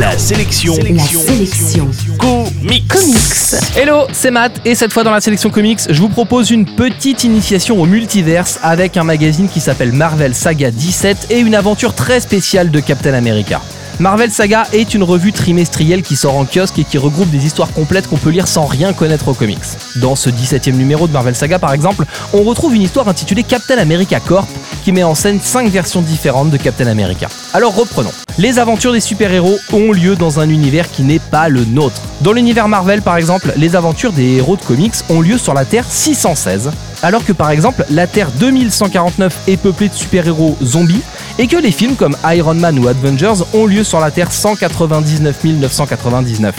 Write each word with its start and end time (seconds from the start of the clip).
La 0.00 0.16
sélection. 0.16 0.74
La 0.76 1.02
sélection. 1.02 1.90
Comics. 2.18 2.88
Comics. 2.88 3.76
Hello, 3.76 4.06
c'est 4.14 4.30
Matt 4.30 4.58
et 4.64 4.74
cette 4.74 4.94
fois 4.94 5.04
dans 5.04 5.10
la 5.10 5.20
sélection 5.20 5.50
comics, 5.50 5.80
je 5.90 6.00
vous 6.00 6.08
propose 6.08 6.50
une 6.50 6.64
petite 6.64 7.22
initiation 7.24 7.78
au 7.78 7.84
multiverse 7.84 8.58
avec 8.62 8.96
un 8.96 9.04
magazine 9.04 9.46
qui 9.46 9.60
s'appelle 9.60 9.92
Marvel 9.92 10.34
Saga 10.34 10.70
17 10.70 11.26
et 11.28 11.40
une 11.40 11.54
aventure 11.54 11.94
très 11.94 12.20
spéciale 12.20 12.70
de 12.70 12.80
Captain 12.80 13.12
America. 13.12 13.60
Marvel 13.98 14.30
Saga 14.30 14.66
est 14.72 14.94
une 14.94 15.02
revue 15.02 15.30
trimestrielle 15.30 16.00
qui 16.00 16.16
sort 16.16 16.38
en 16.38 16.46
kiosque 16.46 16.78
et 16.78 16.84
qui 16.84 16.96
regroupe 16.96 17.28
des 17.28 17.44
histoires 17.44 17.70
complètes 17.70 18.08
qu'on 18.08 18.16
peut 18.16 18.30
lire 18.30 18.48
sans 18.48 18.64
rien 18.64 18.94
connaître 18.94 19.28
aux 19.28 19.34
comics. 19.34 19.58
Dans 19.96 20.16
ce 20.16 20.30
17e 20.30 20.72
numéro 20.72 21.08
de 21.08 21.12
Marvel 21.12 21.34
Saga 21.34 21.58
par 21.58 21.74
exemple, 21.74 22.06
on 22.32 22.42
retrouve 22.42 22.74
une 22.74 22.80
histoire 22.80 23.06
intitulée 23.08 23.42
Captain 23.42 23.76
America 23.76 24.18
Corp 24.18 24.48
met 24.92 25.02
en 25.02 25.14
scène 25.14 25.40
5 25.40 25.68
versions 25.68 26.02
différentes 26.02 26.50
de 26.50 26.56
Captain 26.56 26.86
America. 26.86 27.28
Alors 27.52 27.74
reprenons. 27.74 28.12
Les 28.38 28.58
aventures 28.58 28.92
des 28.92 29.00
super-héros 29.00 29.58
ont 29.72 29.92
lieu 29.92 30.16
dans 30.16 30.40
un 30.40 30.48
univers 30.48 30.90
qui 30.90 31.02
n'est 31.02 31.18
pas 31.18 31.48
le 31.48 31.64
nôtre. 31.64 32.00
Dans 32.20 32.32
l'univers 32.32 32.68
Marvel 32.68 33.02
par 33.02 33.16
exemple, 33.16 33.52
les 33.56 33.76
aventures 33.76 34.12
des 34.12 34.36
héros 34.36 34.56
de 34.56 34.62
comics 34.62 34.94
ont 35.08 35.20
lieu 35.20 35.38
sur 35.38 35.54
la 35.54 35.64
Terre 35.64 35.84
616, 35.88 36.70
alors 37.02 37.24
que 37.24 37.32
par 37.32 37.50
exemple 37.50 37.84
la 37.90 38.06
Terre 38.06 38.30
2149 38.32 39.36
est 39.48 39.56
peuplée 39.56 39.88
de 39.88 39.94
super-héros 39.94 40.56
zombies 40.62 41.02
et 41.38 41.46
que 41.46 41.56
les 41.56 41.72
films 41.72 41.96
comme 41.96 42.16
Iron 42.24 42.54
Man 42.54 42.78
ou 42.78 42.88
Avengers 42.88 43.44
ont 43.54 43.66
lieu 43.66 43.84
sur 43.84 44.00
la 44.00 44.10
Terre 44.10 44.32
199 44.32 45.44
999. 45.44 46.54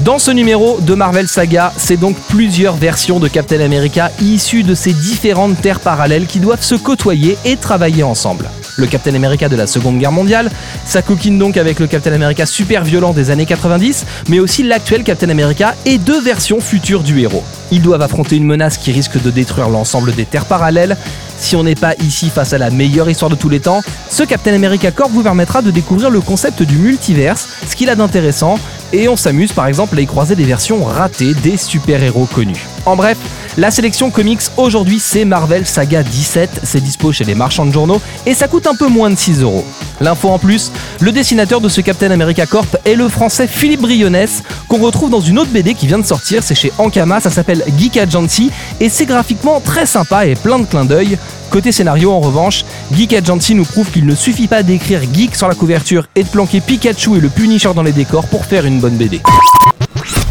Dans 0.00 0.18
ce 0.18 0.30
numéro 0.30 0.80
de 0.80 0.94
Marvel 0.94 1.28
Saga, 1.28 1.72
c'est 1.76 1.96
donc 1.96 2.16
plusieurs 2.28 2.74
versions 2.74 3.20
de 3.20 3.28
Captain 3.28 3.60
America 3.60 4.10
issues 4.20 4.62
de 4.64 4.74
ces 4.74 4.92
différentes 4.92 5.60
terres 5.60 5.80
parallèles 5.80 6.26
qui 6.26 6.40
doivent 6.40 6.62
se 6.62 6.74
côtoyer 6.74 7.38
et 7.44 7.56
travailler 7.56 8.02
ensemble. 8.02 8.50
Le 8.76 8.86
Captain 8.86 9.14
America 9.14 9.48
de 9.48 9.56
la 9.56 9.66
Seconde 9.66 9.98
Guerre 9.98 10.12
mondiale, 10.12 10.50
ça 10.84 11.02
coquine 11.02 11.38
donc 11.38 11.56
avec 11.56 11.78
le 11.78 11.86
Captain 11.86 12.12
America 12.12 12.46
super 12.46 12.84
violent 12.84 13.12
des 13.12 13.30
années 13.30 13.46
90, 13.46 14.06
mais 14.28 14.40
aussi 14.40 14.62
l'actuel 14.62 15.04
Captain 15.04 15.28
America 15.28 15.74
et 15.84 15.98
deux 15.98 16.20
versions 16.20 16.60
futures 16.60 17.02
du 17.02 17.20
héros. 17.20 17.44
Ils 17.70 17.82
doivent 17.82 18.02
affronter 18.02 18.36
une 18.36 18.46
menace 18.46 18.78
qui 18.78 18.92
risque 18.92 19.20
de 19.20 19.30
détruire 19.30 19.68
l'ensemble 19.68 20.14
des 20.14 20.24
terres 20.24 20.46
parallèles. 20.46 20.96
Si 21.38 21.56
on 21.56 21.64
n'est 21.64 21.74
pas 21.74 21.94
ici 22.00 22.30
face 22.30 22.52
à 22.52 22.58
la 22.58 22.70
meilleure 22.70 23.10
histoire 23.10 23.30
de 23.30 23.34
tous 23.34 23.48
les 23.48 23.60
temps, 23.60 23.82
ce 24.10 24.22
Captain 24.22 24.54
America 24.54 24.90
Corps 24.90 25.08
vous 25.08 25.22
permettra 25.22 25.60
de 25.60 25.70
découvrir 25.70 26.10
le 26.10 26.20
concept 26.20 26.62
du 26.62 26.76
multiverse, 26.76 27.48
ce 27.68 27.76
qu'il 27.76 27.90
a 27.90 27.96
d'intéressant, 27.96 28.58
et 28.92 29.08
on 29.08 29.16
s'amuse 29.16 29.52
par 29.52 29.66
exemple 29.66 29.98
à 29.98 30.00
y 30.00 30.06
croiser 30.06 30.36
des 30.36 30.44
versions 30.44 30.84
ratées 30.84 31.34
des 31.34 31.56
super-héros 31.56 32.26
connus. 32.26 32.71
En 32.84 32.96
bref, 32.96 33.16
la 33.56 33.70
sélection 33.70 34.10
comics 34.10 34.40
aujourd'hui 34.56 34.98
c'est 34.98 35.24
Marvel 35.24 35.66
Saga 35.66 36.02
17, 36.02 36.62
c'est 36.64 36.82
dispo 36.82 37.12
chez 37.12 37.22
les 37.22 37.36
marchands 37.36 37.64
de 37.64 37.72
journaux 37.72 38.00
et 38.26 38.34
ça 38.34 38.48
coûte 38.48 38.66
un 38.66 38.74
peu 38.74 38.88
moins 38.88 39.08
de 39.08 39.16
6 39.16 39.42
euros. 39.42 39.64
L'info 40.00 40.30
en 40.30 40.38
plus, 40.40 40.72
le 41.00 41.12
dessinateur 41.12 41.60
de 41.60 41.68
ce 41.68 41.80
Captain 41.80 42.10
America 42.10 42.44
Corp 42.44 42.76
est 42.84 42.96
le 42.96 43.08
français 43.08 43.46
Philippe 43.46 43.82
Brionnes 43.82 44.26
qu'on 44.66 44.78
retrouve 44.78 45.10
dans 45.10 45.20
une 45.20 45.38
autre 45.38 45.50
BD 45.50 45.74
qui 45.74 45.86
vient 45.86 46.00
de 46.00 46.06
sortir, 46.06 46.42
c'est 46.42 46.56
chez 46.56 46.72
Ankama, 46.78 47.20
ça 47.20 47.30
s'appelle 47.30 47.62
Geek 47.78 47.98
Agency 47.98 48.50
et 48.80 48.88
c'est 48.88 49.06
graphiquement 49.06 49.60
très 49.60 49.86
sympa 49.86 50.26
et 50.26 50.34
plein 50.34 50.58
de 50.58 50.64
clins 50.64 50.84
d'œil. 50.84 51.18
Côté 51.50 51.70
scénario, 51.70 52.10
en 52.10 52.20
revanche, 52.20 52.64
Geek 52.96 53.12
Agency 53.12 53.54
nous 53.54 53.66
prouve 53.66 53.90
qu'il 53.90 54.06
ne 54.06 54.14
suffit 54.14 54.48
pas 54.48 54.64
d'écrire 54.64 55.02
geek 55.12 55.36
sur 55.36 55.46
la 55.46 55.54
couverture 55.54 56.06
et 56.16 56.24
de 56.24 56.28
planquer 56.28 56.60
Pikachu 56.60 57.18
et 57.18 57.20
le 57.20 57.28
Punisher 57.28 57.74
dans 57.74 57.82
les 57.82 57.92
décors 57.92 58.26
pour 58.26 58.44
faire 58.44 58.66
une 58.66 58.80
bonne 58.80 58.96
BD. 58.96 59.20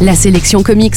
La 0.00 0.16
sélection 0.16 0.64
comics, 0.64 0.96